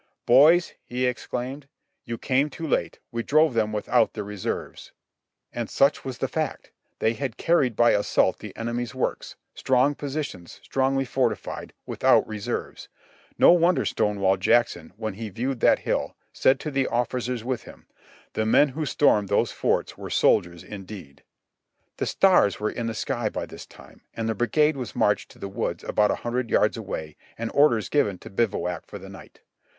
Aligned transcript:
"Boys," 0.25 0.73
he 0.83 1.05
exclaimed, 1.05 1.67
"you 2.05 2.17
came 2.17 2.49
too 2.49 2.65
late; 2.65 2.97
we 3.11 3.21
drove 3.21 3.53
them 3.53 3.71
without 3.71 4.13
the 4.13 4.23
reserves." 4.23 4.91
And 5.53 5.69
such 5.69 6.03
was 6.03 6.17
the 6.17 6.27
fact; 6.27 6.71
they 6.97 7.13
had 7.13 7.37
carried 7.37 7.75
by 7.75 7.91
assault 7.91 8.39
the 8.39 8.57
enemy's 8.57 8.95
works— 8.95 9.35
strong 9.53 9.93
positions, 9.93 10.59
strongly 10.63 11.05
fortified— 11.05 11.73
without 11.85 12.27
reserves. 12.27 12.89
No 13.37 13.51
wonder 13.51 13.85
Stonewall 13.85 14.37
Jackson, 14.37 14.91
when 14.97 15.13
he 15.13 15.29
viewed 15.29 15.59
that 15.59 15.77
hill, 15.77 16.15
said 16.33 16.59
to 16.61 16.71
the 16.71 16.87
officers 16.87 17.43
with 17.43 17.65
him: 17.65 17.85
"The 18.33 18.47
men 18.47 18.69
whostormed 18.69 19.27
those 19.29 19.51
forts 19.51 19.99
were 19.99 20.09
soldiers 20.09 20.63
indeed!" 20.63 21.23
The 21.97 22.07
stars 22.07 22.59
were 22.59 22.71
in 22.71 22.87
the 22.87 22.95
sky 22.95 23.29
by 23.29 23.45
this 23.45 23.67
time, 23.67 24.01
and 24.15 24.27
the 24.27 24.33
brigade 24.33 24.75
was 24.77 24.95
marched 24.95 25.29
to 25.29 25.37
the 25.37 25.47
woods 25.47 25.83
about 25.83 26.09
a 26.09 26.15
hundred 26.25 26.49
yards 26.49 26.75
away, 26.75 27.17
and 27.37 27.51
orders 27.51 27.87
given 27.87 28.17
to 28.17 28.31
bivouac 28.31 28.87
for 28.87 28.97
the 28.97 29.07
night. 29.07 29.41